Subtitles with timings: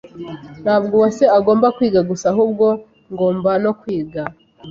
[0.63, 2.65] Ntabwo Uwase agomba kwiga gusa, ahubwo
[3.13, 4.21] ngomba no kwiga.